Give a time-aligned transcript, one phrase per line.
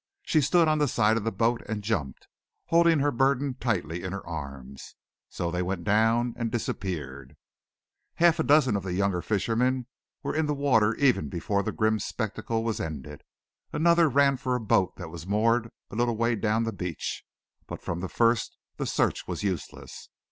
[0.23, 2.27] She stood on the side of the boat and jumped,
[2.69, 4.95] holding her burden tightly in her arms.
[5.29, 7.35] So they went down and disappeared.
[8.15, 9.85] Half a dozen of the younger fishermen
[10.23, 13.21] were in the water even before the grim spectacle was ended;
[13.71, 17.23] another ran for a boat that was moored a little way down the beach.
[17.67, 20.09] But from the first the search was useless.